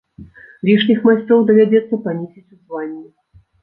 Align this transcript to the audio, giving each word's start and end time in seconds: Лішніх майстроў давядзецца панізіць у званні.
Лішніх 0.69 1.05
майстроў 1.11 1.45
давядзецца 1.51 2.03
панізіць 2.09 2.47
у 2.53 2.61
званні. 2.63 3.05